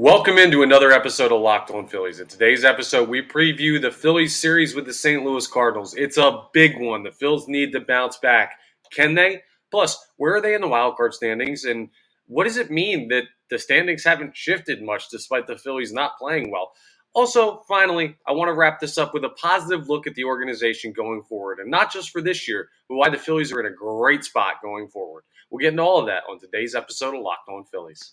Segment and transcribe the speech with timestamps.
[0.00, 2.20] Welcome into another episode of Locked On Phillies.
[2.20, 5.24] In today's episode, we preview the Phillies series with the St.
[5.24, 5.92] Louis Cardinals.
[5.96, 7.02] It's a big one.
[7.02, 8.52] The Phillies need to bounce back.
[8.92, 9.42] Can they?
[9.72, 11.64] Plus, where are they in the wild card standings?
[11.64, 11.88] And
[12.26, 16.52] what does it mean that the standings haven't shifted much despite the Phillies not playing
[16.52, 16.70] well?
[17.12, 20.92] Also, finally, I want to wrap this up with a positive look at the organization
[20.92, 23.74] going forward, and not just for this year, but why the Phillies are in a
[23.74, 25.24] great spot going forward.
[25.50, 28.12] We'll get into all of that on today's episode of Locked On Phillies.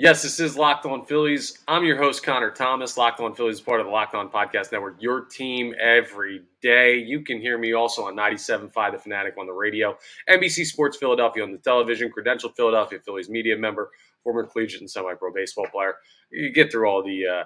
[0.00, 1.58] Yes, this is Locked On Phillies.
[1.68, 2.96] I'm your host, Connor Thomas.
[2.96, 6.96] Locked On Phillies is part of the Locked On Podcast Network, your team every day.
[6.96, 11.42] You can hear me also on 97.5 The Fanatic on the radio, NBC Sports Philadelphia
[11.42, 13.90] on the television, credentialed Philadelphia Phillies media member,
[14.24, 15.96] former collegiate and semi pro baseball player.
[16.30, 17.44] You get through all the uh,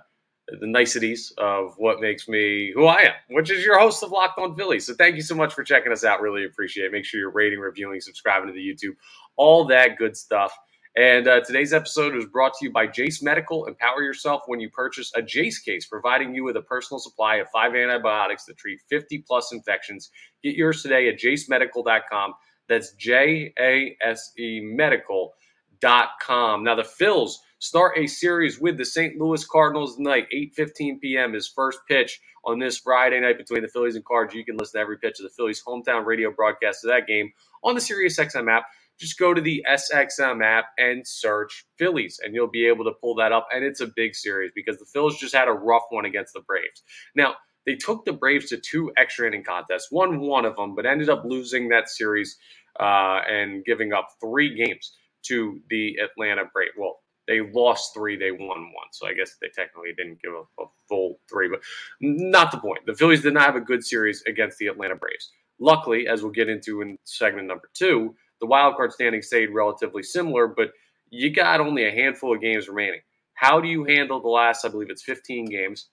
[0.60, 4.38] the niceties of what makes me who I am, which is your host of Locked
[4.38, 4.86] On Phillies.
[4.86, 6.20] So thank you so much for checking us out.
[6.20, 6.92] Really appreciate it.
[6.92, 8.94] Make sure you're rating, reviewing, subscribing to the YouTube,
[9.34, 10.56] all that good stuff.
[10.96, 13.64] And uh, today's episode is brought to you by Jase Medical.
[13.64, 17.48] Empower yourself when you purchase a Jase case, providing you with a personal supply of
[17.50, 20.10] five antibiotics that treat 50 plus infections.
[20.42, 22.34] Get yours today at jasemedical.com.
[22.68, 26.64] That's J A S E medical.com.
[26.64, 29.18] Now, the Phils start a series with the St.
[29.18, 31.32] Louis Cardinals tonight, 8:15 p.m.
[31.32, 34.34] His first pitch on this Friday night between the Phillies and Cards.
[34.34, 37.32] You can listen to every pitch of the Phillies' hometown radio broadcast of that game
[37.64, 38.60] on the SiriusXM app
[38.98, 43.14] just go to the SXM app and search Phillies, and you'll be able to pull
[43.16, 43.48] that up.
[43.52, 46.40] And it's a big series because the Phillies just had a rough one against the
[46.40, 46.82] Braves.
[47.14, 47.34] Now,
[47.66, 51.08] they took the Braves to two extra inning contests, won one of them, but ended
[51.08, 52.36] up losing that series
[52.78, 54.92] uh, and giving up three games
[55.24, 56.72] to the Atlanta Braves.
[56.76, 58.88] Well, they lost three, they won one.
[58.92, 61.60] So I guess they technically didn't give a, a full three, but
[62.00, 62.80] not the point.
[62.86, 65.30] The Phillies did not have a good series against the Atlanta Braves.
[65.58, 70.02] Luckily, as we'll get into in segment number two, the wild card standing stayed relatively
[70.02, 70.70] similar, but
[71.10, 73.00] you got only a handful of games remaining.
[73.34, 75.88] How do you handle the last, I believe it's 15 games,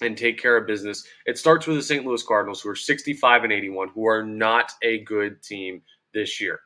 [0.00, 1.06] and take care of business?
[1.26, 2.04] It starts with the St.
[2.04, 6.60] Louis Cardinals, who are 65 and 81, who are not a good team this year.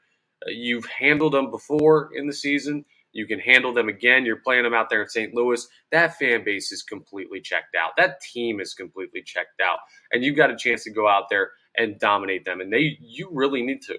[0.47, 2.85] Uh, you've handled them before in the season.
[3.13, 4.25] You can handle them again.
[4.25, 5.35] You're playing them out there in St.
[5.35, 5.67] Louis.
[5.91, 7.93] That fan base is completely checked out.
[7.97, 9.79] That team is completely checked out.
[10.13, 12.61] And you've got a chance to go out there and dominate them.
[12.61, 13.99] And they you really need to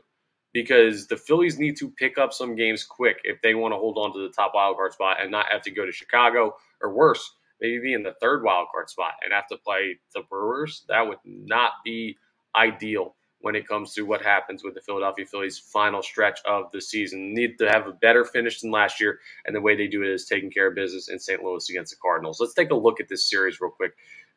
[0.53, 3.97] because the Phillies need to pick up some games quick if they want to hold
[3.97, 6.93] on to the top wild card spot and not have to go to Chicago or
[6.93, 10.83] worse, maybe be in the third wild card spot and have to play the Brewers.
[10.87, 12.17] That would not be
[12.55, 16.81] ideal when it comes to what happens with the Philadelphia Phillies final stretch of the
[16.81, 17.33] season.
[17.33, 20.09] Need to have a better finish than last year, and the way they do it
[20.09, 21.41] is taking care of business in St.
[21.43, 22.39] Louis against the Cardinals.
[22.39, 23.93] Let's take a look at this series real quick,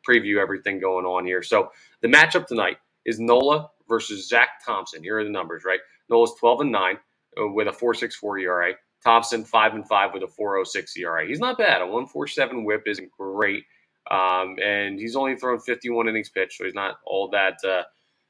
[0.07, 1.41] preview everything going on here.
[1.41, 5.03] So the matchup tonight is Nola versus Zack Thompson.
[5.03, 5.79] Here are the numbers, right?
[6.09, 6.97] Nola's 12 and 9
[7.41, 8.73] uh, with a 4.64 ERA.
[9.03, 11.27] Thompson 5 and 5 with a 4.06 ERA.
[11.27, 11.81] He's not bad.
[11.81, 13.65] A 1.47 WHIP isn't great,
[14.09, 17.83] um, and he's only thrown 51 innings pitched, so he's not all that uh,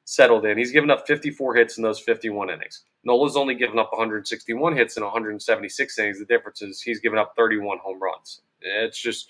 [0.06, 0.57] settled in.
[0.57, 2.83] He's given up 54 hits in those 51 innings.
[3.03, 6.19] Nola's only given up 161 hits in 176 innings.
[6.19, 8.41] The difference is he's given up 31 home runs.
[8.62, 9.29] It's just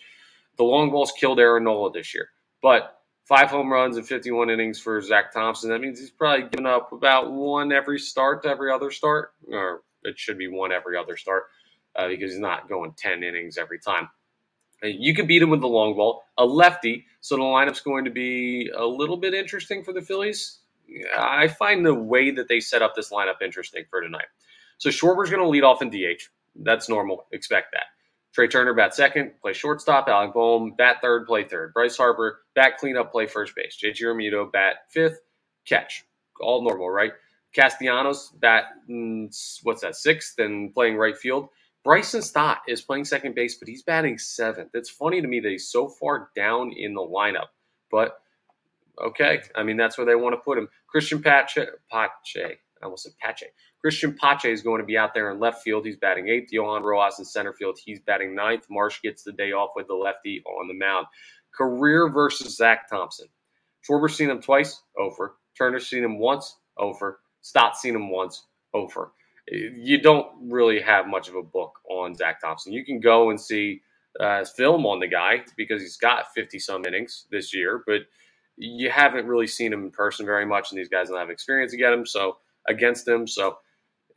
[0.57, 2.29] the long balls killed Aaron Nola this year,
[2.61, 5.69] but five home runs and 51 innings for Zack Thompson.
[5.69, 9.83] That means he's probably given up about one every start, to every other start, or
[10.03, 11.43] it should be one every other start
[11.95, 14.09] uh, because he's not going 10 innings every time.
[14.83, 18.05] Uh, you can beat him with the long ball, a lefty, so the lineup's going
[18.05, 20.59] to be a little bit interesting for the Phillies.
[21.17, 24.27] I find the way that they set up this lineup interesting for tonight.
[24.77, 26.23] So Schwarber's going to lead off in DH.
[26.55, 27.25] That's normal.
[27.31, 27.85] Expect that.
[28.33, 30.07] Trea Turner bat second, play shortstop.
[30.07, 31.73] Alec Bohm bat third, play third.
[31.73, 33.77] Bryce Harper bat cleanup, play first base.
[33.81, 35.19] JT Realmuto bat fifth,
[35.65, 36.05] catch.
[36.41, 37.11] All normal, right?
[37.55, 41.49] Castellanos bat mm, what's that sixth and playing right field.
[41.83, 44.71] Bryson Stott is playing second base, but he's batting seventh.
[44.73, 47.47] It's funny to me that he's so far down in the lineup,
[47.91, 48.19] but
[49.03, 49.41] okay.
[49.55, 50.69] I mean, that's where they want to put him.
[50.93, 53.47] Cristian Pache, Pache, I almost said Pache.
[53.83, 55.85] Cristian Pache is going to be out there in left field.
[55.85, 56.51] He's batting eighth.
[56.51, 57.79] Johan Rojas in center field.
[57.83, 58.65] He's batting ninth.
[58.69, 61.07] Marsh gets the day off with the lefty on the mound.
[61.55, 63.27] Career versus Zack Thompson.
[63.81, 65.37] Schwarber's seen him twice, over.
[65.57, 67.19] Turner's seen him once, over.
[67.41, 69.13] Stott's seen him once, over.
[69.47, 72.73] You don't really have much of a book on Zack Thompson.
[72.73, 73.81] You can go and see
[74.19, 78.01] uh, film on the guy because he's got 50 some innings this year, but
[78.55, 81.71] you haven't really seen him in person very much, and these guys don't have experience
[81.71, 82.05] to get him.
[82.05, 82.37] So
[82.67, 83.57] against him, so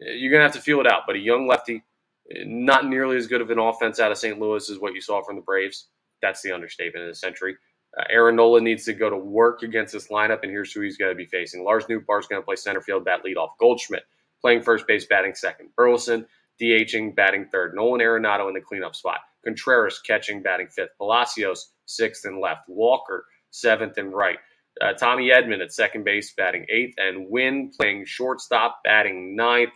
[0.00, 1.02] eh, you're gonna have to feel it out.
[1.06, 1.82] But a young lefty,
[2.31, 4.38] eh, not nearly as good of an offense out of St.
[4.38, 5.88] Louis as what you saw from the Braves.
[6.22, 7.56] That's the understatement of the century.
[7.96, 10.98] Uh, Aaron Nola needs to go to work against this lineup, and here's who he's
[10.98, 11.64] going to be facing.
[11.64, 13.50] Lars Nootbaar is going to play center field, bat leadoff.
[13.58, 14.04] Goldschmidt
[14.40, 15.70] playing first base, batting second.
[15.76, 16.26] Burleson
[16.60, 17.75] DHing, batting third.
[17.75, 19.20] Nolan Arenado in the cleanup spot.
[19.44, 20.96] Contreras catching, batting fifth.
[20.99, 22.69] Palacios sixth and left.
[22.69, 24.38] Walker seventh and right.
[24.81, 29.73] Uh, Tommy Edman at second base, batting eighth, and Winn playing shortstop, batting ninth.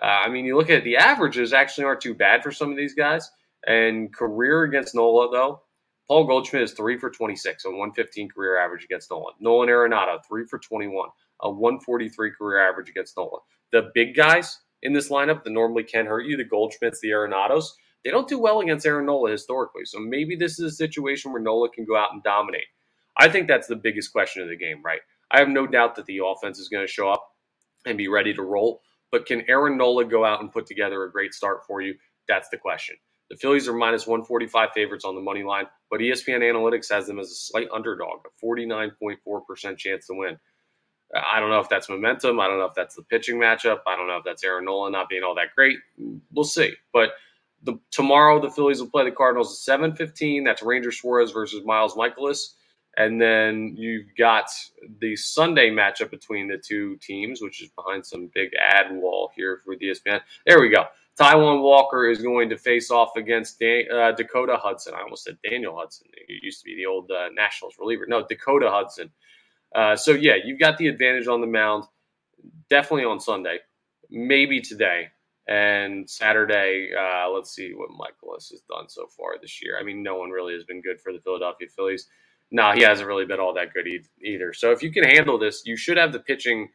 [0.00, 2.70] Uh, I mean, you look at it, the averages actually aren't too bad for some
[2.70, 3.28] of these guys.
[3.66, 5.62] And career against Nola, though,
[6.06, 9.34] Paul Goldschmidt is three for 26, a 115 career average against Nolan.
[9.40, 11.08] Nolan Arenado, three for 21,
[11.42, 13.40] a 143 career average against Nolan.
[13.72, 17.64] The big guys in this lineup that normally can hurt you, the Goldschmidts, the Arenados,
[18.04, 19.84] they don't do well against Aaron Nola historically.
[19.84, 22.66] So maybe this is a situation where Nola can go out and dominate.
[23.18, 25.00] I think that's the biggest question of the game, right?
[25.30, 27.24] I have no doubt that the offense is going to show up
[27.86, 28.82] and be ready to roll.
[29.10, 31.94] But can Aaron Nola go out and put together a great start for you?
[32.28, 32.96] That's the question.
[33.30, 37.18] The Phillies are minus 145 favorites on the money line, but ESPN Analytics has them
[37.18, 40.38] as a slight underdog, a 49.4% chance to win.
[41.14, 42.40] I don't know if that's momentum.
[42.40, 43.78] I don't know if that's the pitching matchup.
[43.86, 45.78] I don't know if that's Aaron Nola not being all that great.
[46.32, 46.74] We'll see.
[46.92, 47.12] But
[47.62, 50.44] the, tomorrow the Phillies will play the Cardinals at 7:15.
[50.44, 52.54] That's Ranger Suarez versus Miles Mikolas.
[52.98, 54.50] And then you've got
[55.00, 59.62] the Sunday matchup between the two teams, which is behind some big ad wall here
[59.64, 60.20] for the ESPN.
[60.44, 60.86] There we go.
[61.16, 64.94] Taijuan Walker is going to face off against Dan, uh, Dakota Hudson.
[64.94, 66.08] I almost said Daniel Hudson.
[66.26, 68.04] He used to be the old uh, Nationals reliever.
[68.08, 69.10] No, Dakota Hudson.
[69.72, 71.84] Uh, so, yeah, you've got the advantage on the mound
[72.68, 73.58] definitely on Sunday,
[74.10, 75.08] maybe today.
[75.46, 79.78] And Saturday, uh, let's see what Mikolas has done so far this year.
[79.80, 82.08] I mean, no one really has been good for the Philadelphia Phillies
[82.50, 83.86] no, he hasn't really been all that good
[84.22, 84.52] either.
[84.52, 86.68] So if you can handle this, you should have the pitching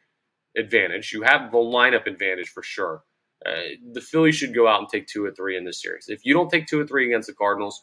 [0.58, 1.12] advantage.
[1.12, 3.04] You have the lineup advantage for sure.
[3.46, 6.06] Uh, the Phillies should go out and take two or three in this series.
[6.08, 7.82] If you don't take two or three against the Cardinals,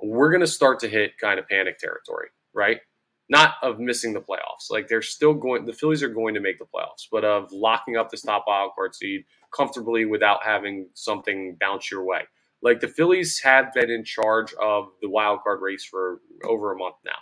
[0.00, 2.80] we're going to start to hit kind of panic territory, right?
[3.28, 4.70] Not of missing the playoffs.
[4.70, 7.96] Like they're still going, the Phillies are going to make the playoffs, but of locking
[7.96, 9.24] up this top wild card seed
[9.54, 12.22] comfortably without having something bounce your way.
[12.66, 16.76] Like the Phillies have been in charge of the wild card race for over a
[16.76, 17.18] month now,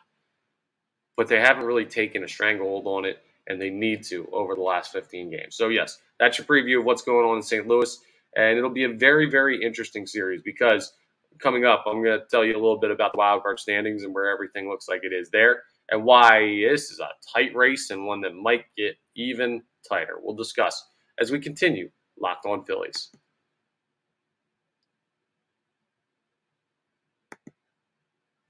[1.19, 4.63] but they haven't really taken a stranglehold on it, and they need to over the
[4.63, 5.55] last 15 games.
[5.55, 7.69] So yes, that's your preview of what's going on in St.
[7.69, 7.95] Louis,
[8.35, 10.95] and it'll be a very very interesting series because
[11.41, 14.03] coming up, I'm going to tell you a little bit about the wild card standings
[14.03, 17.91] and where everything looks like it is there, and why this is a tight race
[17.91, 20.15] and one that might get even tighter.
[20.23, 20.83] We'll discuss
[21.21, 23.11] as we continue Locked On Phillies.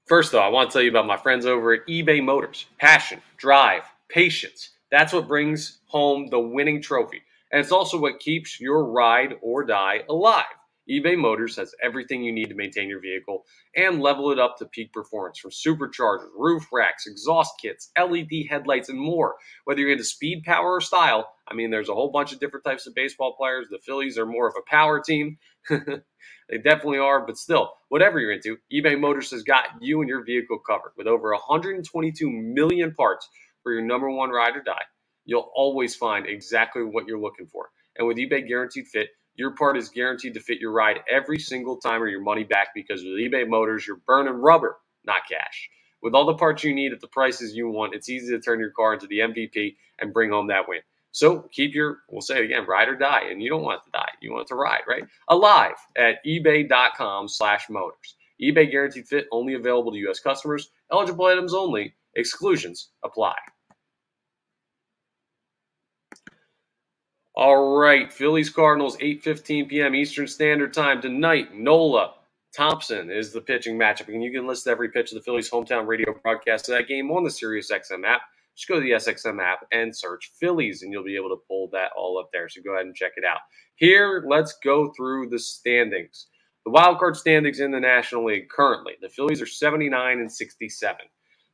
[0.05, 2.67] First, though, I want to tell you about my friends over at eBay Motors.
[2.79, 4.71] Passion, drive, patience.
[4.91, 7.23] That's what brings home the winning trophy.
[7.51, 10.45] And it's also what keeps your ride or die alive.
[10.91, 13.45] eBay Motors has everything you need to maintain your vehicle
[13.77, 18.89] and level it up to peak performance from superchargers, roof racks, exhaust kits, LED headlights,
[18.89, 19.35] and more.
[19.63, 22.65] Whether you're into speed, power, or style, I mean, there's a whole bunch of different
[22.65, 23.67] types of baseball players.
[23.71, 25.37] The Phillies are more of a power team.
[26.49, 30.23] They definitely are, but still, whatever you're into, eBay Motors has got you and your
[30.23, 33.27] vehicle covered with over 122 million parts
[33.63, 34.83] for your number one ride or die.
[35.25, 37.69] You'll always find exactly what you're looking for.
[37.97, 41.77] And with eBay Guaranteed Fit, your part is guaranteed to fit your ride every single
[41.77, 45.69] time or your money back because with eBay Motors, you're burning rubber, not cash.
[46.03, 48.59] With all the parts you need at the prices you want, it's easy to turn
[48.59, 50.81] your car into the MVP and bring home that win.
[51.15, 53.29] So keep your, we'll say it again, ride or die.
[53.31, 54.09] And you don't want it to die.
[54.19, 55.05] You want it to ride, right?
[55.29, 58.15] Alive at ebay.com slash motors.
[58.41, 60.19] eBay guaranteed fit only available to U.S.
[60.19, 60.71] customers.
[60.91, 61.93] Eligible items only.
[62.15, 63.35] Exclusions apply.
[67.33, 69.95] All right, Phillies Cardinals, 8:15 p.m.
[69.95, 71.55] Eastern Standard Time tonight.
[71.55, 72.15] Nola
[72.53, 75.87] Thompson is the pitching matchup, and you can list every pitch of the Phillies' hometown
[75.87, 78.21] radio broadcast of that game on the SiriusXM app
[78.55, 81.69] just go to the SXM app and search Phillies, and you'll be able to pull
[81.73, 82.47] that all up there.
[82.49, 83.39] So go ahead and check it out.
[83.75, 86.27] Here, let's go through the standings.
[86.65, 90.97] The wild card standings in the National League currently: the Phillies are 79 and 67.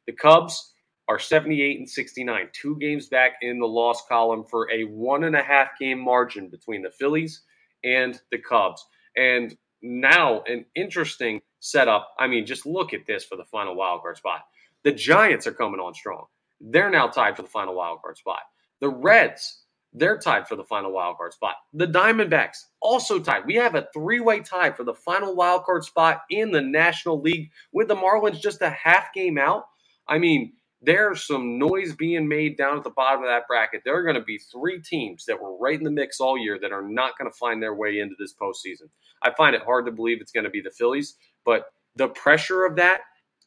[0.08, 0.74] The Cubs
[1.08, 5.36] are 78 and 69, two games back in the loss column for a one and
[5.36, 7.43] a half game margin between the Phillies
[7.84, 8.86] and the Cubs.
[9.17, 12.13] And now an interesting setup.
[12.20, 14.41] I mean, just look at this for the final wild card spot.
[14.84, 16.25] The Giants are coming on strong.
[16.62, 18.41] They're now tied for the final wild card spot.
[18.80, 19.63] The Reds,
[19.94, 21.56] they're tied for the final wild card spot.
[21.74, 23.46] The Diamondbacks also tied.
[23.46, 27.50] We have a three-way tie for the final wild card spot in the National League
[27.74, 29.63] with the Marlins just a half game out.
[30.08, 30.53] I mean,
[30.84, 33.82] there's some noise being made down at the bottom of that bracket.
[33.86, 36.58] There are going to be three teams that were right in the mix all year
[36.60, 38.89] that are not going to find their way into this postseason.
[39.22, 41.15] I find it hard to believe it's going to be the Phillies,
[41.46, 41.65] but
[41.96, 43.01] the pressure of that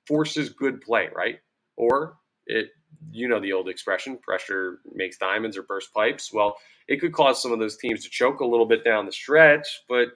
[0.06, 1.38] forces good play, right?
[1.76, 2.68] Or it,
[3.12, 6.32] you know, the old expression, pressure makes diamonds or burst pipes.
[6.32, 6.56] Well,
[6.88, 9.66] it could cause some of those teams to choke a little bit down the stretch,
[9.88, 10.08] but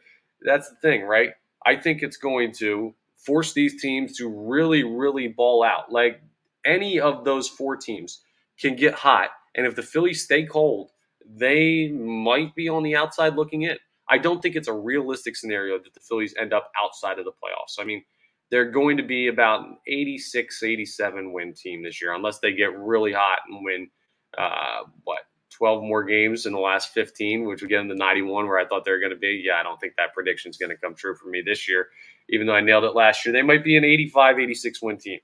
[0.42, 1.32] that's the thing, right?
[1.66, 5.90] I think it's going to force these teams to really, really ball out.
[5.90, 6.22] Like
[6.64, 8.20] any of those four teams
[8.60, 9.30] can get hot.
[9.54, 10.90] And if the Phillies stay cold,
[11.26, 13.76] they might be on the outside looking in.
[14.08, 17.32] I don't think it's a realistic scenario that the Phillies end up outside of the
[17.32, 17.78] playoffs.
[17.78, 18.02] I mean,
[18.50, 22.76] they're going to be about an 86, 87 win team this year, unless they get
[22.78, 23.88] really hot and win,
[24.36, 28.46] uh, what, 12 more games in the last 15, which would get them to 91,
[28.46, 29.42] where I thought they were going to be.
[29.44, 31.88] Yeah, I don't think that prediction is going to come true for me this year,
[32.28, 33.32] even though I nailed it last year.
[33.32, 35.18] They might be an 85, 86 win team.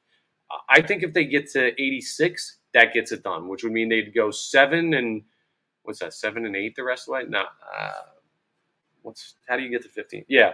[0.68, 4.14] I think if they get to 86, that gets it done, which would mean they'd
[4.14, 5.22] go seven and
[5.82, 7.24] what's that, seven and eight the rest of the way?
[7.28, 7.44] No.
[7.76, 7.92] Uh,
[9.02, 10.24] what's how do you get to 15?
[10.28, 10.52] Yeah.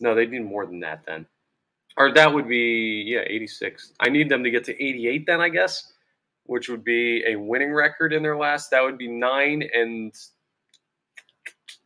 [0.00, 1.26] No, they'd need more than that then.
[1.96, 3.92] Or that would be, yeah, 86.
[4.00, 5.92] I need them to get to 88 then, I guess,
[6.44, 8.70] which would be a winning record in their last.
[8.70, 10.12] That would be nine and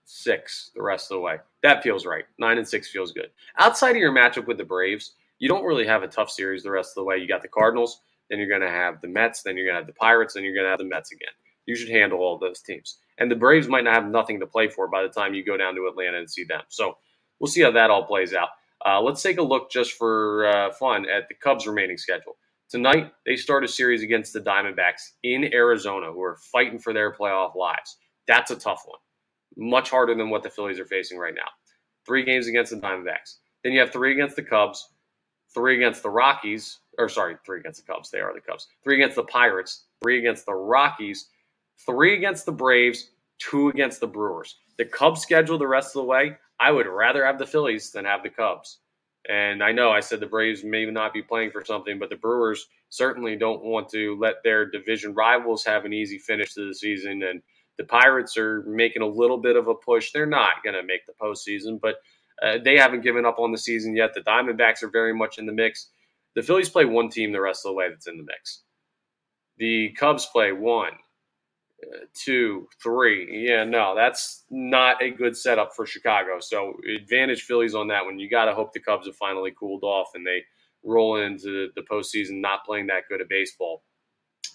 [0.04, 1.36] six the rest of the way.
[1.62, 2.24] That feels right.
[2.38, 3.30] Nine and six feels good.
[3.58, 6.70] Outside of your matchup with the Braves, you don't really have a tough series the
[6.70, 7.18] rest of the way.
[7.18, 9.80] You got the Cardinals, then you're going to have the Mets, then you're going to
[9.80, 11.32] have the Pirates, then you're going to have the Mets again.
[11.66, 12.96] You should handle all those teams.
[13.18, 15.56] And the Braves might not have nothing to play for by the time you go
[15.56, 16.62] down to Atlanta and see them.
[16.68, 16.96] So
[17.38, 18.48] we'll see how that all plays out.
[18.86, 22.36] Uh, let's take a look just for uh, fun at the Cubs' remaining schedule.
[22.70, 27.12] Tonight, they start a series against the Diamondbacks in Arizona, who are fighting for their
[27.12, 27.96] playoff lives.
[28.26, 28.98] That's a tough one.
[29.56, 31.48] Much harder than what the Phillies are facing right now.
[32.06, 33.36] Three games against the Diamondbacks.
[33.64, 34.90] Then you have three against the Cubs,
[35.52, 38.10] three against the Rockies, or sorry, three against the Cubs.
[38.10, 38.68] They are the Cubs.
[38.84, 41.30] Three against the Pirates, three against the Rockies,
[41.86, 44.56] three against the Braves, two against the Brewers.
[44.76, 46.36] The Cubs schedule the rest of the way.
[46.60, 48.78] I would rather have the Phillies than have the Cubs.
[49.28, 52.16] And I know I said the Braves may not be playing for something, but the
[52.16, 56.74] Brewers certainly don't want to let their division rivals have an easy finish to the
[56.74, 57.22] season.
[57.22, 57.42] And
[57.76, 60.12] the Pirates are making a little bit of a push.
[60.12, 61.96] They're not going to make the postseason, but
[62.42, 64.14] uh, they haven't given up on the season yet.
[64.14, 65.88] The Diamondbacks are very much in the mix.
[66.34, 68.62] The Phillies play one team the rest of the way that's in the mix.
[69.58, 70.92] The Cubs play one,
[72.14, 73.46] two, three.
[73.48, 76.40] Yeah, no, that's not a good setup for Chicago.
[76.40, 78.18] So advantage Phillies on that one.
[78.18, 80.42] You got to hope the Cubs have finally cooled off and they
[80.84, 83.82] roll into the postseason not playing that good at baseball.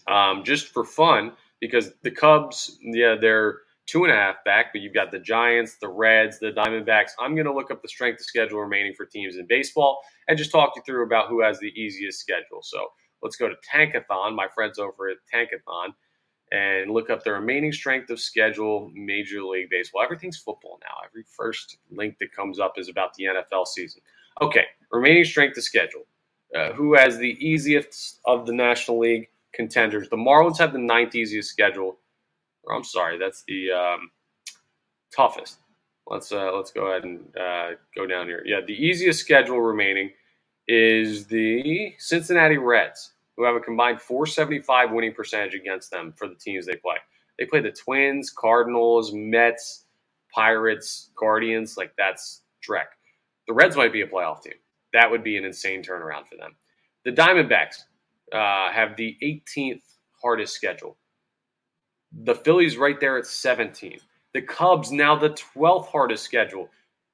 [0.08, 4.82] Um, just for fun, because the Cubs, yeah, they're two and a half back, but
[4.82, 7.12] you've got the Giants, the Reds, the Diamondbacks.
[7.20, 10.38] I'm going to look up the strength of schedule remaining for teams in baseball and
[10.38, 12.62] just talk you through about who has the easiest schedule.
[12.62, 12.88] So
[13.22, 15.90] let's go to Tankathon, my friends over at Tankathon,
[16.54, 20.04] and look up the remaining strength of schedule Major League Baseball.
[20.04, 21.06] Everything's football now.
[21.06, 24.02] Every first link that comes up is about the NFL season.
[24.42, 26.04] Okay, remaining strength of schedule.
[26.56, 30.08] Uh, who has the easiest of the National League contenders?
[30.08, 31.98] The Marlins have the ninth easiest schedule
[32.64, 34.12] or I'm sorry, that's the um,
[35.16, 35.60] toughest.
[36.08, 38.44] Let's uh, let's go ahead and uh, go down here.
[38.46, 40.12] Yeah, the easiest schedule remaining
[40.68, 46.36] is the Cincinnati Reds, who have a combined 475 winning percentage against them for the
[46.36, 46.98] teams they play.
[47.40, 49.86] They play the Twins, Cardinals, Mets,
[50.34, 51.78] Pirates, Guardians.
[51.78, 52.86] Like that's Drek.
[53.48, 54.54] The Reds might be a playoff team.
[54.94, 56.56] That would be an insane turnaround for them.
[57.06, 57.84] The Diamondbacks
[58.32, 59.82] uh, have the 18th
[60.22, 60.98] hardest schedule.
[62.24, 63.98] The Phillies right there at 17.
[64.34, 66.70] The Cubs now the 12th hardest schedule.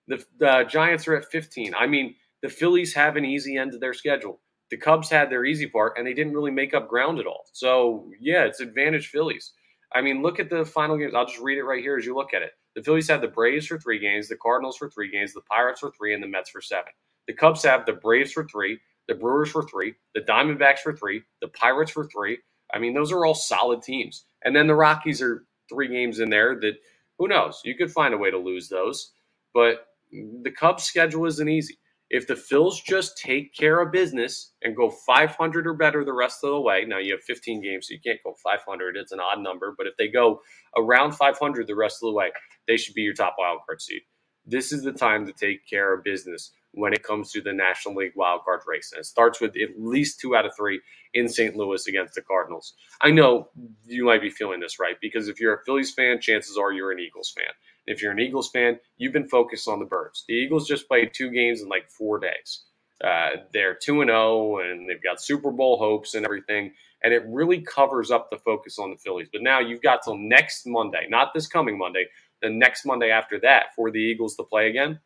[0.07, 1.73] The, the Giants are at 15.
[1.75, 4.39] I mean, the Phillies have an easy end to their schedule.
[4.71, 7.45] The Cubs had their easy part, and they didn't really make up ground at all.
[7.53, 9.53] So, yeah, it's advantage Phillies.
[9.93, 11.15] I mean, look at the final games.
[11.15, 12.51] I'll just read it right here as you look at it.
[12.75, 15.79] The Phillies had the Braves for three games, the Cardinals for three games, the Pirates
[15.79, 16.91] for three, and the Mets for seven.
[17.27, 21.23] The Cubs have the Braves for three, the Brewers for three, the Diamondbacks for three,
[21.41, 22.38] the Pirates for three.
[22.73, 24.25] I mean, those are all solid teams.
[24.43, 26.75] And then the Rockies are three games in there that
[27.17, 27.59] who knows?
[27.65, 29.11] You could find a way to lose those.
[29.53, 31.77] But the Cubs' schedule isn't easy.
[32.10, 36.44] If the Phils just take care of business and go 500 or better the rest
[36.44, 38.98] of the way, now you have 15 games, so you can't go 500.
[38.98, 39.75] It's an odd number.
[39.78, 40.42] But if they go
[40.75, 42.32] around 500 the rest of the way,
[42.68, 44.01] they should be your top wild card seed.
[44.46, 47.96] This is the time to take care of business when it comes to the National
[47.96, 48.92] League wildcard race.
[48.92, 50.82] And it starts with at least two out of three
[51.13, 51.56] in St.
[51.56, 52.74] Louis against the Cardinals.
[53.01, 53.50] I know
[53.86, 54.96] you might be feeling this, right?
[55.01, 57.54] Because if you're a Phillies fan, chances are you're an Eagles fan.
[57.89, 60.24] If you're an Eagles fan, you've been focused on the Birds.
[60.27, 62.65] The Eagles just played two games in like four days.
[63.03, 66.72] Uh, they're 2 and 0 and they've got Super Bowl hopes and everything.
[67.03, 69.29] And it really covers up the focus on the Phillies.
[69.34, 72.05] But now you've got till next Monday, not this coming Monday,
[72.43, 75.00] the next Monday after that for the Eagles to play again.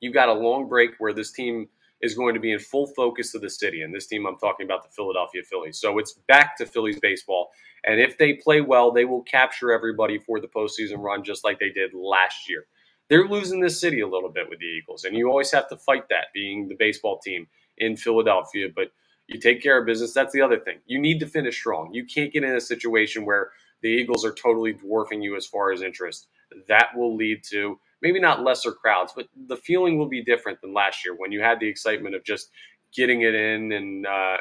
[0.00, 1.68] You've got a long break where this team
[2.04, 3.82] is going to be in full focus of the city.
[3.82, 5.80] And this team, I'm talking about the Philadelphia Phillies.
[5.80, 7.50] So it's back to Phillies baseball.
[7.84, 11.60] And if they play well, they will capture everybody for the postseason run just like
[11.60, 12.66] they did last year
[13.10, 15.78] they're losing this city a little bit with the Eagles, and you always have to
[15.78, 18.68] fight that being the baseball team in Philadelphia.
[18.74, 18.88] But
[19.28, 20.14] you take care of business.
[20.14, 20.80] That's the other thing.
[20.86, 21.94] You need to finish strong.
[21.94, 25.72] You can't get in a situation where the Eagles are totally dwarfing you as far
[25.72, 26.28] as interest.
[26.68, 30.74] That will lead to maybe not lesser crowds, but the feeling will be different than
[30.74, 32.50] last year when you had the excitement of just
[32.94, 34.36] getting it in and uh,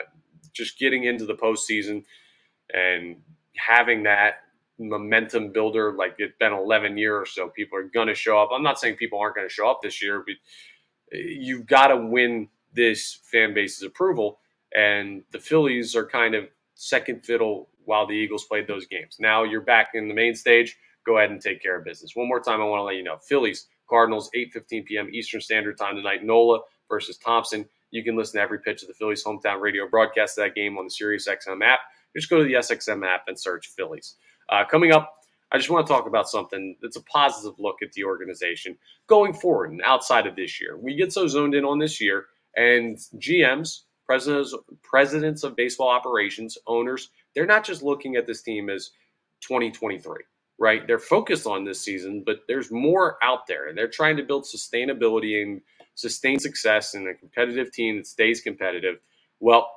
[0.53, 2.03] just getting into the postseason
[2.73, 3.17] and
[3.57, 4.35] having that
[4.79, 5.93] momentum builder.
[5.93, 7.49] Like it's been 11 years or so.
[7.49, 8.49] People are going to show up.
[8.53, 10.35] I'm not saying people aren't going to show up this year, but
[11.11, 14.39] you've got to win this fan base's approval.
[14.75, 16.45] And the Phillies are kind of
[16.75, 19.17] second fiddle while the Eagles played those games.
[19.19, 20.77] Now you're back in the main stage.
[21.05, 22.15] Go ahead and take care of business.
[22.15, 25.09] One more time, I want to let you know Phillies, Cardinals, 8:15 p.m.
[25.11, 26.23] Eastern Standard Time tonight.
[26.23, 27.65] Nola versus Thompson.
[27.91, 30.77] You can listen to every pitch of the Phillies hometown radio broadcast of that game
[30.77, 31.79] on the SiriusXM app.
[32.15, 34.15] Just go to the SXM app and search Phillies.
[34.49, 35.13] Uh, coming up,
[35.51, 38.75] I just want to talk about something that's a positive look at the organization
[39.07, 40.77] going forward and outside of this year.
[40.77, 46.57] We get so zoned in on this year, and GMs, presidents, presidents of baseball operations,
[46.65, 48.91] owners, they're not just looking at this team as
[49.41, 50.17] 2023,
[50.59, 50.85] right?
[50.85, 54.45] They're focused on this season, but there's more out there, and they're trying to build
[54.45, 55.61] sustainability and
[55.95, 58.97] sustain success in a competitive team that stays competitive.
[59.39, 59.69] Well,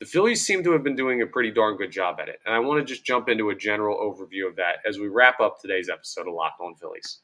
[0.00, 2.40] the Phillies seem to have been doing a pretty darn good job at it.
[2.44, 5.38] And I want to just jump into a general overview of that as we wrap
[5.38, 7.20] up today's episode of Locked On Phillies.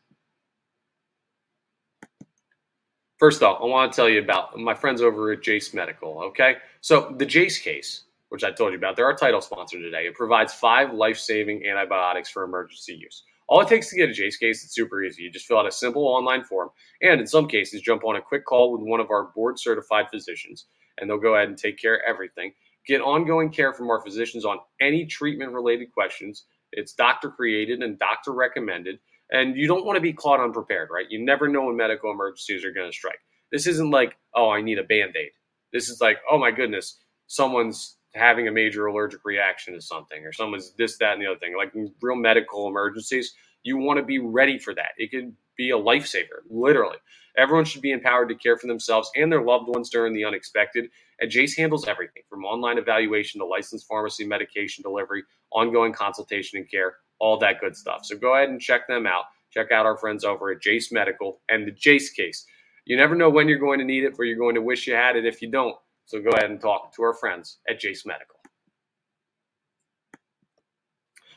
[3.19, 6.59] First off, I want to tell you about my friends over at Jase Medical, okay?
[6.81, 10.07] So, the Jase case, which I told you about, they're our title sponsor today.
[10.07, 13.23] It provides five life saving antibiotics for emergency use.
[13.49, 15.23] All it takes to get a Jase case, it's super easy.
[15.23, 16.69] You just fill out a simple online form,
[17.01, 20.07] and in some cases, jump on a quick call with one of our board certified
[20.13, 20.67] physicians,
[20.99, 22.53] and they'll go ahead and take care of everything.
[22.87, 26.45] Get ongoing care from our physicians on any treatment related questions.
[26.73, 28.99] It's doctor created and doctor recommended.
[29.31, 31.05] And you don't want to be caught unprepared, right?
[31.11, 33.19] You never know when medical emergencies are going to strike.
[33.53, 35.31] This isn't like, oh, I need a band aid.
[35.71, 40.33] This is like, oh my goodness, someone's having a major allergic reaction to something or
[40.33, 41.57] someone's this, that, and the other thing.
[41.57, 44.91] Like real medical emergencies, you want to be ready for that.
[44.97, 46.97] It could be a lifesaver, literally.
[47.37, 50.89] Everyone should be empowered to care for themselves and their loved ones during the unexpected.
[51.21, 56.71] And Jase handles everything from online evaluation to licensed pharmacy medication delivery, ongoing consultation and
[56.71, 58.01] care, all that good stuff.
[58.05, 59.25] So go ahead and check them out.
[59.51, 62.45] Check out our friends over at Jase Medical and the Jase case.
[62.85, 64.95] You never know when you're going to need it, or you're going to wish you
[64.95, 65.77] had it if you don't.
[66.09, 68.37] So go ahead and talk to our friends at Jase Medical.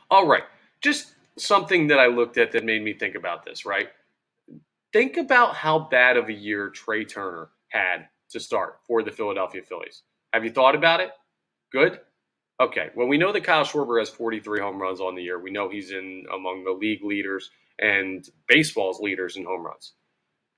[0.09, 0.43] All right,
[0.79, 3.89] just something that I looked at that made me think about this, right?
[4.93, 9.61] Think about how bad of a year Trea Turner had to start for the Philadelphia
[9.61, 10.03] Phillies.
[10.31, 11.11] Have you thought about it?
[11.73, 11.99] Good?
[12.61, 12.91] Okay.
[12.95, 15.37] Well, we know that Kyle Schwarber has 43 home runs on the year.
[15.37, 19.93] We know he's in among the league leaders and baseball's leaders in home runs.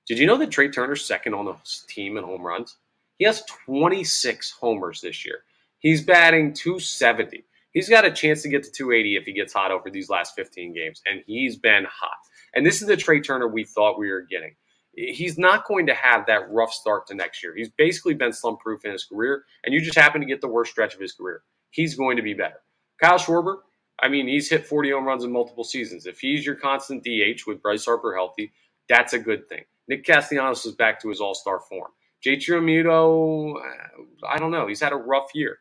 [0.06, 1.56] Did you know that Trea Turner's second on the
[1.88, 2.76] team in home runs?
[3.18, 5.40] He has 26 homers this year.
[5.78, 7.44] He's batting 270.
[7.72, 10.34] He's got a chance to get to 280 if he gets hot over these last
[10.36, 12.16] 15 games, and he's been hot.
[12.54, 14.54] And this is the Trea Turner we thought we were getting.
[14.96, 17.52] He's not going to have that rough start to next year.
[17.56, 20.48] He's basically been slump proof in his career, and you just happen to get the
[20.48, 21.42] worst stretch of his career.
[21.70, 22.62] He's going to be better.
[23.02, 23.56] Kyle Schwarber,
[24.00, 26.06] I mean, he's hit 40 home runs in multiple seasons.
[26.06, 28.52] If he's your constant DH with Bryce Harper healthy,
[28.88, 29.64] that's a good thing.
[29.88, 31.90] Nick Castellanos is back to his all star form.
[32.24, 34.66] JT Realmuto, uh, I don't know.
[34.66, 35.58] He's had a rough year.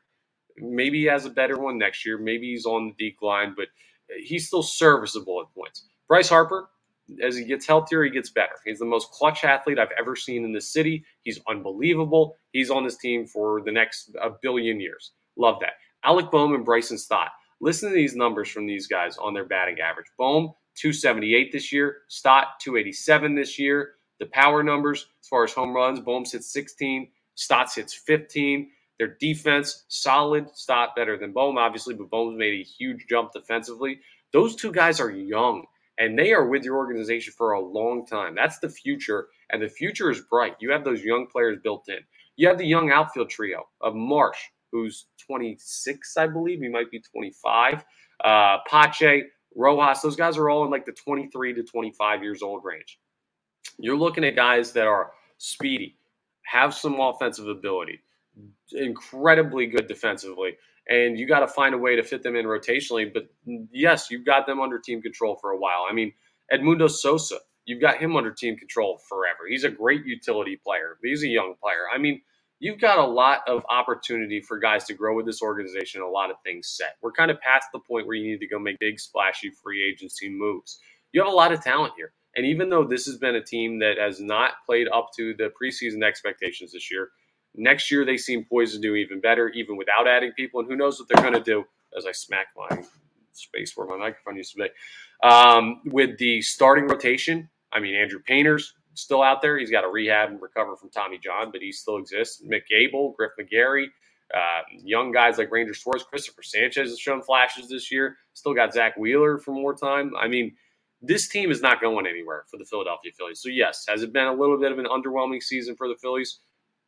[0.57, 2.17] Maybe he has a better one next year.
[2.17, 3.67] Maybe he's on the decline, but
[4.19, 5.87] he's still serviceable at points.
[6.07, 6.69] Bryce Harper,
[7.23, 8.53] as he gets healthier, he gets better.
[8.65, 11.03] He's the most clutch athlete I've ever seen in the city.
[11.23, 12.37] He's unbelievable.
[12.51, 15.11] He's on this team for the next a billion years.
[15.37, 15.73] Love that.
[16.03, 17.29] Alec Bohm and Bryson Stott.
[17.61, 20.07] Listen to these numbers from these guys on their batting average.
[20.17, 21.97] Bohm, 278 this year.
[22.09, 23.95] Stott, 287 this year.
[24.19, 27.09] The power numbers, as far as home runs, Bohm's hits 16.
[27.35, 28.69] Stott's hits 15.
[28.99, 30.49] Their defense, solid.
[30.55, 33.99] Stott better than Bohm, obviously, but Bohm's made a huge jump defensively.
[34.33, 35.65] Those two guys are young
[35.99, 38.35] and they are with your organization for a long time.
[38.35, 40.55] That's the future, and the future is bright.
[40.61, 41.99] You have those young players built in.
[42.37, 44.39] You have the young outfield trio of Marsh,
[44.73, 46.61] who's 26, I believe.
[46.61, 47.85] He might be 25.
[48.25, 49.23] Uh, Pache,
[49.55, 52.99] Rojas, those guys are all in like the 23 to 25 years old range.
[53.79, 55.97] You're looking at guys that are speedy.
[56.43, 58.01] have some offensive ability,
[58.73, 60.57] incredibly good defensively,
[60.89, 63.11] and you got to find a way to fit them in rotationally.
[63.13, 63.27] But
[63.71, 65.85] yes, you've got them under team control for a while.
[65.89, 66.13] I mean,
[66.53, 69.47] Edmundo Sosa, you've got him under team control forever.
[69.49, 70.97] He's a great utility player.
[71.03, 71.85] He's a young player.
[71.93, 72.21] I mean,
[72.59, 76.31] you've got a lot of opportunity for guys to grow with this organization, a lot
[76.31, 76.97] of things set.
[77.01, 79.83] We're kind of past the point where you need to go make big, splashy free
[79.87, 80.79] agency moves.
[81.13, 82.13] You have a lot of talent here.
[82.35, 85.51] And even though this has been a team that has not played up to the
[85.61, 87.09] preseason expectations this year,
[87.55, 90.59] next year they seem poised to do even better, even without adding people.
[90.59, 91.63] And who knows what they're going to do
[91.95, 92.81] as I smack my
[93.33, 95.27] space where my microphone used to be.
[95.27, 99.57] Um, with the starting rotation, I mean, Andrew Painter's still out there.
[99.57, 102.43] He's got to rehab and recover from Tommy John, but he still exists.
[102.43, 103.87] Mick Abel, Griff McGarry,
[104.33, 108.17] uh, young guys like Ranger Suarez, Christopher Sanchez has shown flashes this year.
[108.33, 110.11] Still got Zack Wheeler for more time.
[110.19, 110.55] I mean,
[111.03, 113.41] this team is not going anywhere for the Philadelphia Phillies.
[113.41, 116.39] So, yes, has it been a little bit of an underwhelming season for the Phillies?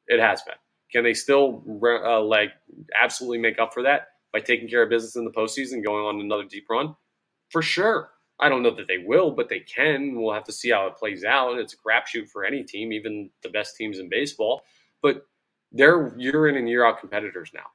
[0.08, 0.56] It has been.
[0.92, 2.52] Can they still uh, like
[3.00, 6.22] absolutely make up for that by taking care of business in the postseason, going on
[6.22, 6.96] another deep run?
[7.50, 8.10] For sure.
[8.40, 10.16] I don't know that they will, but they can.
[10.16, 11.58] We'll have to see how it plays out.
[11.58, 14.64] It's a crapshoot for any team, even the best teams in baseball.
[15.02, 15.26] But
[15.72, 17.66] they're year in and year out competitors now.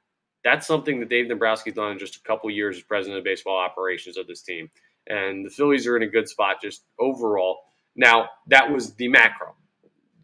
[0.45, 3.59] That's something that Dave Dombrowski's done in just a couple years as president of baseball
[3.59, 4.71] operations of this team.
[5.09, 7.61] And the Phillies are in a good spot just overall.
[7.97, 9.55] Now, that was the macro.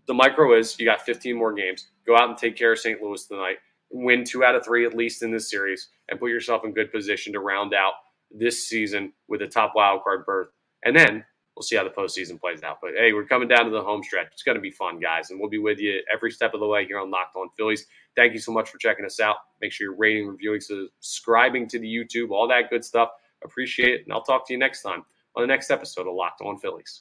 [0.07, 1.89] The micro is you got 15 more games.
[2.07, 3.03] Go out and take care of St.
[3.03, 3.57] Louis tonight.
[3.91, 6.93] Win two out of three at least in this series and put yourself in good
[6.93, 7.93] position to round out
[8.31, 10.49] this season with a top wild card berth.
[10.85, 11.25] And then
[11.57, 12.79] we'll see how the postseason plays out.
[12.81, 14.29] But hey, we're coming down to the home stretch.
[14.33, 16.67] It's going to be fun, guys, and we'll be with you every step of the
[16.67, 17.87] way here on Locked On Phillies.
[18.15, 19.37] Thank you so much for checking us out.
[19.61, 23.11] Make sure you're rating, reviewing, subscribing to the YouTube, all that good stuff.
[23.45, 25.05] Appreciate it, and I'll talk to you next time
[25.37, 27.01] on the next episode of Locked On Phillies.